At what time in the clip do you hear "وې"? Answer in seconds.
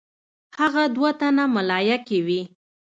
2.25-2.41